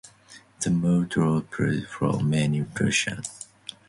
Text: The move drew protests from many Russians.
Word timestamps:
The 0.61 0.71
move 0.71 1.09
drew 1.09 1.41
protests 1.41 1.91
from 1.93 2.27
many 2.31 2.61
Russians. 2.61 3.45